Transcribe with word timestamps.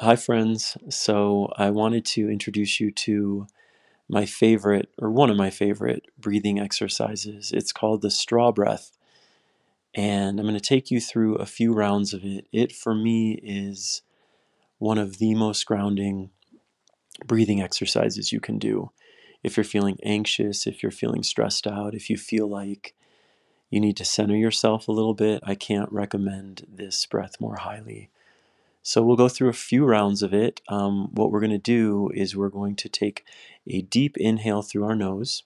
Hi, 0.00 0.16
friends. 0.16 0.76
So, 0.88 1.52
I 1.56 1.70
wanted 1.70 2.04
to 2.06 2.28
introduce 2.28 2.80
you 2.80 2.90
to 2.92 3.46
my 4.08 4.26
favorite, 4.26 4.90
or 4.98 5.10
one 5.10 5.30
of 5.30 5.36
my 5.38 5.50
favorite, 5.50 6.06
breathing 6.18 6.58
exercises. 6.60 7.52
It's 7.52 7.72
called 7.72 8.02
the 8.02 8.10
straw 8.10 8.52
breath. 8.52 8.92
And 9.94 10.38
I'm 10.40 10.46
going 10.46 10.54
to 10.54 10.60
take 10.60 10.90
you 10.90 11.00
through 11.00 11.36
a 11.36 11.46
few 11.46 11.72
rounds 11.72 12.12
of 12.12 12.24
it. 12.24 12.46
It, 12.52 12.72
for 12.72 12.94
me, 12.94 13.32
is 13.42 14.02
one 14.78 14.98
of 14.98 15.18
the 15.18 15.34
most 15.34 15.66
grounding 15.66 16.30
breathing 17.26 17.62
exercises 17.62 18.32
you 18.32 18.40
can 18.40 18.58
do. 18.58 18.90
If 19.42 19.56
you're 19.56 19.64
feeling 19.64 19.98
anxious, 20.04 20.66
if 20.66 20.82
you're 20.82 20.92
feeling 20.92 21.22
stressed 21.22 21.66
out, 21.66 21.94
if 21.94 22.10
you 22.10 22.16
feel 22.16 22.48
like 22.48 22.94
you 23.70 23.80
need 23.80 23.96
to 23.98 24.04
center 24.06 24.36
yourself 24.36 24.88
a 24.88 24.92
little 24.92 25.14
bit, 25.14 25.42
I 25.44 25.54
can't 25.56 25.92
recommend 25.92 26.66
this 26.68 27.06
breath 27.06 27.40
more 27.40 27.56
highly. 27.56 28.10
So 28.86 29.02
we'll 29.02 29.16
go 29.16 29.30
through 29.30 29.48
a 29.48 29.54
few 29.54 29.86
rounds 29.86 30.22
of 30.22 30.34
it. 30.34 30.60
Um, 30.68 31.08
what 31.12 31.32
we're 31.32 31.40
going 31.40 31.50
to 31.52 31.58
do 31.58 32.10
is 32.12 32.36
we're 32.36 32.50
going 32.50 32.76
to 32.76 32.88
take 32.90 33.24
a 33.66 33.80
deep 33.80 34.18
inhale 34.18 34.60
through 34.60 34.84
our 34.84 34.94
nose, 34.94 35.44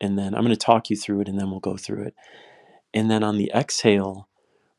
and 0.00 0.16
then 0.16 0.34
I'm 0.34 0.44
going 0.44 0.50
to 0.50 0.56
talk 0.56 0.88
you 0.88 0.96
through 0.96 1.22
it, 1.22 1.28
and 1.28 1.38
then 1.38 1.50
we'll 1.50 1.58
go 1.58 1.76
through 1.76 2.04
it. 2.04 2.14
And 2.94 3.10
then 3.10 3.24
on 3.24 3.38
the 3.38 3.50
exhale, 3.52 4.28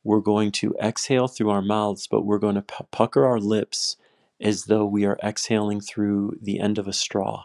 we're 0.06 0.22
going 0.22 0.52
to 0.54 0.74
exhale 0.82 1.28
through 1.28 1.50
our 1.50 1.62
mouths, 1.62 2.08
but 2.08 2.26
we're 2.26 2.40
going 2.40 2.56
to 2.56 2.62
pu- 2.62 2.86
pucker 2.92 3.26
our 3.26 3.40
lips 3.40 3.98
as 4.40 4.66
though 4.66 4.86
we 4.86 5.04
are 5.04 5.20
exhaling 5.22 5.82
through 5.82 6.38
the 6.42 6.62
end 6.62 6.78
of 6.78 6.88
a 6.88 6.94
straw. 6.94 7.44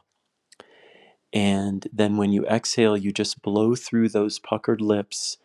And 1.32 1.88
then 1.92 2.16
when 2.16 2.30
you 2.30 2.46
exhale, 2.46 2.96
you 2.96 3.10
just 3.10 3.42
blow 3.42 3.74
through 3.74 4.10
those 4.10 4.38
puckered 4.38 4.80
lips 4.80 5.38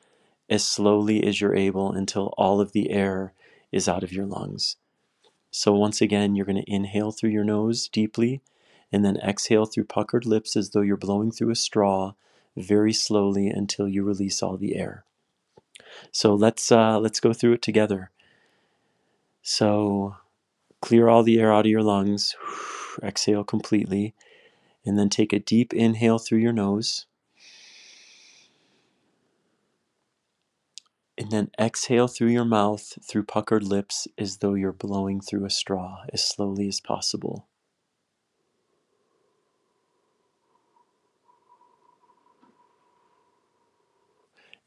as 0.48 0.64
slowly 0.64 1.26
as 1.26 1.42
you're 1.42 1.56
able 1.56 1.92
until 1.92 2.36
all 2.38 2.62
of 2.62 2.72
the 2.72 2.92
air 2.92 3.34
is 3.72 3.90
out 3.90 4.04
of 4.04 4.14
your 4.14 4.26
lungs. 4.26 4.78
So, 5.58 5.72
once 5.72 6.02
again, 6.02 6.36
you're 6.36 6.46
going 6.46 6.62
to 6.62 6.70
inhale 6.70 7.14
through 7.14 7.30
your 7.30 7.46
nose 7.46 7.88
deeply 7.88 8.42
and 8.92 9.06
then 9.06 9.16
exhale 9.16 9.66
through 9.66 9.86
puckered 9.86 10.26
lips 10.26 10.58
as 10.58 10.72
though 10.72 10.82
you're 10.82 10.98
blowing 10.98 11.32
through 11.32 11.50
a 11.50 11.56
straw 11.56 12.12
very 12.58 12.92
slowly 12.92 13.48
until 13.48 13.88
you 13.88 14.04
release 14.04 14.44
all 14.44 14.58
the 14.58 14.76
air. 14.76 15.06
So, 16.12 16.36
let's, 16.36 16.74
uh, 16.74 17.00
let's 17.00 17.22
go 17.22 17.32
through 17.32 17.54
it 17.54 17.62
together. 17.62 18.12
So, 19.44 20.18
clear 20.82 21.08
all 21.08 21.24
the 21.24 21.40
air 21.40 21.54
out 21.54 21.66
of 21.66 21.72
your 21.72 21.84
lungs, 21.84 22.36
exhale 23.02 23.46
completely, 23.46 24.14
and 24.86 25.00
then 25.00 25.08
take 25.08 25.32
a 25.32 25.40
deep 25.40 25.74
inhale 25.74 26.20
through 26.20 26.40
your 26.40 26.52
nose. 26.52 27.06
And 31.26 31.32
then 31.32 31.50
exhale 31.60 32.08
through 32.08 32.28
your 32.28 32.46
mouth 32.46 33.00
through 33.02 33.24
puckered 33.24 33.64
lips 33.64 34.08
as 34.16 34.38
though 34.38 34.54
you're 34.54 34.72
blowing 34.72 35.20
through 35.20 35.44
a 35.46 35.50
straw 35.50 36.04
as 36.14 36.24
slowly 36.24 36.68
as 36.68 36.80
possible. 36.80 37.48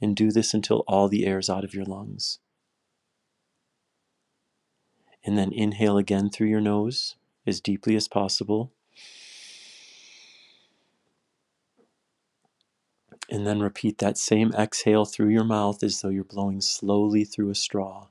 And 0.03 0.17
do 0.17 0.33
this 0.33 0.53
until 0.53 0.83
all 0.89 1.07
the 1.07 1.27
air 1.27 1.39
is 1.39 1.49
out 1.49 1.63
of 1.63 1.75
your 1.75 1.85
lungs. 1.85 2.41
And 5.25 5.39
then 5.39 5.53
inhale 5.53 5.97
again 5.97 6.29
through 6.29 6.49
your 6.49 6.61
nose 6.61 7.15
as 7.47 7.61
deeply 7.61 7.95
as 7.95 8.09
possible. 8.09 8.73
And 13.31 13.47
then 13.47 13.61
repeat 13.61 13.99
that 13.99 14.17
same 14.17 14.53
exhale 14.53 15.05
through 15.05 15.29
your 15.29 15.45
mouth 15.45 15.83
as 15.83 16.01
though 16.01 16.09
you're 16.09 16.25
blowing 16.25 16.61
slowly 16.63 17.25
through 17.25 17.51
a 17.51 17.55
straw. 17.55 18.09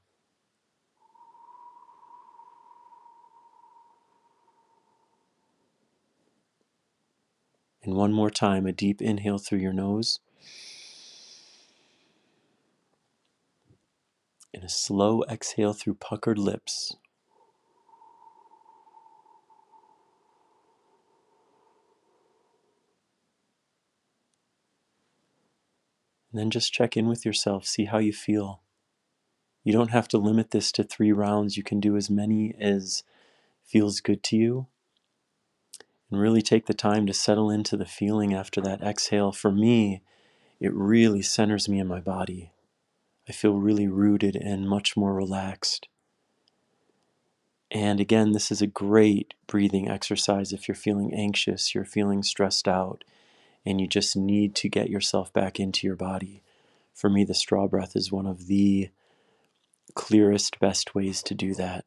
And 7.84 7.95
one 7.95 8.14
more 8.14 8.30
time, 8.30 8.68
a 8.68 8.72
deep 8.72 9.02
inhale 9.02 9.38
through 9.38 9.60
your 9.60 9.73
nose. 9.73 10.20
And 14.54 14.64
a 14.64 14.70
slow 14.70 15.23
exhale 15.30 15.73
through 15.73 15.95
puckered 15.95 16.38
lips. 16.38 16.95
And 26.37 26.43
then 26.43 26.52
just 26.52 26.71
check 26.71 26.95
in 26.95 27.08
with 27.08 27.25
yourself, 27.25 27.65
see 27.65 27.86
how 27.86 27.98
you 27.98 28.14
feel. 28.14 28.61
You 29.64 29.73
don't 29.73 29.89
have 29.89 30.08
to 30.09 30.20
limit 30.20 30.52
this 30.52 30.71
to 30.73 30.83
three 30.83 31.11
rounds. 31.11 31.58
You 31.58 31.64
can 31.64 31.80
do 31.80 31.98
as 31.98 32.11
many 32.11 32.53
as 32.59 33.02
feels 33.65 34.02
good 34.02 34.21
to 34.25 34.37
you. 34.37 34.67
And 36.11 36.21
really 36.21 36.43
take 36.43 36.67
the 36.67 36.76
time 36.76 37.08
to 37.08 37.14
settle 37.14 37.49
into 37.49 37.76
the 37.76 37.87
feeling 37.87 38.36
after 38.36 38.61
that 38.61 38.83
exhale. 38.83 39.31
For 39.31 39.52
me, 39.52 40.03
it 40.59 40.71
really 40.76 41.23
centers 41.23 41.67
me 41.67 41.80
in 41.80 41.87
my 41.87 42.02
body. 42.02 42.52
I 43.27 43.31
feel 43.31 43.55
really 43.55 43.87
rooted 43.87 44.36
and 44.36 44.70
much 44.70 44.95
more 44.95 45.15
relaxed. 45.15 45.87
And 47.71 47.99
again, 47.99 48.33
this 48.33 48.52
is 48.52 48.61
a 48.61 48.67
great 48.67 49.33
breathing 49.47 49.89
exercise 49.89 50.53
if 50.53 50.67
you're 50.67 50.76
feeling 50.76 51.15
anxious, 51.15 51.73
you're 51.73 51.83
feeling 51.83 52.21
stressed 52.21 52.67
out, 52.67 53.03
and 53.67 53.82
you 53.82 53.88
just 53.88 54.16
need 54.16 54.55
to 54.55 54.70
get 54.70 54.89
yourself 54.89 55.33
back 55.33 55.60
into 55.60 55.86
your 55.86 55.98
body. 55.98 56.42
For 56.94 57.10
me, 57.10 57.26
the 57.26 57.33
straw 57.33 57.67
breath 57.67 57.98
is 57.98 58.10
one 58.10 58.26
of 58.26 58.48
the 58.48 58.89
clearest, 59.94 60.58
best 60.61 60.95
ways 60.95 61.22
to 61.23 61.36
do 61.36 61.54
that. 61.55 61.83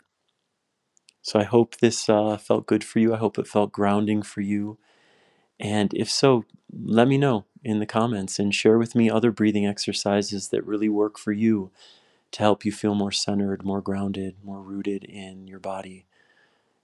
So 1.23 1.41
I 1.41 1.45
hope 1.45 1.77
this 1.77 2.07
uh, 2.07 2.37
felt 2.37 2.67
good 2.67 2.85
for 2.85 2.99
you. 2.99 3.15
I 3.15 3.17
hope 3.17 3.39
it 3.39 3.49
felt 3.49 3.73
grounding 3.73 4.21
for 4.21 4.43
you. 4.43 4.77
And 5.59 5.95
if 5.95 6.11
so, 6.11 6.45
let 6.71 7.09
me 7.09 7.17
know 7.17 7.47
in 7.65 7.79
the 7.79 7.87
comments 7.87 8.39
and 8.39 8.55
share 8.55 8.77
with 8.77 8.95
me 8.95 9.09
other 9.09 9.31
breathing 9.31 9.67
exercises 9.67 10.49
that 10.49 10.67
really 10.67 10.91
work 10.91 11.19
for 11.19 11.33
you 11.33 11.71
to 12.33 12.41
help 12.41 12.63
you 12.63 12.73
feel 12.73 12.95
more 12.95 13.11
centered, 13.11 13.65
more 13.65 13.81
grounded, 13.81 14.37
more 14.45 14.61
rooted 14.61 15.05
in 15.05 15.47
your 15.47 15.59
body 15.59 16.05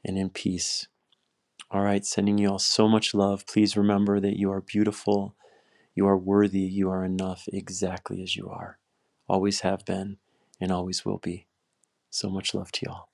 and 0.03 0.17
in 0.17 0.31
peace. 0.31 0.89
All 1.71 1.83
right, 1.83 2.07
sending 2.07 2.39
you 2.39 2.51
all 2.51 2.59
so 2.61 2.87
much 2.89 3.13
love. 3.13 3.47
Please 3.47 3.77
remember 3.77 4.21
that 4.21 4.39
you 4.39 4.53
are 4.53 4.61
beautiful, 4.61 5.35
you 5.95 6.07
are 6.07 6.17
worthy, 6.17 6.61
you 6.61 6.89
are 6.91 7.05
enough 7.05 7.49
exactly 7.53 8.23
as 8.23 8.37
you 8.37 8.49
are. 8.49 8.79
Always 9.29 9.61
have 9.61 9.85
been 9.85 10.19
and 10.61 10.71
always 10.71 11.05
will 11.05 11.19
be. 11.19 11.47
So 12.11 12.31
much 12.31 12.55
love 12.55 12.73
to 12.73 12.87
y'all. 12.87 13.09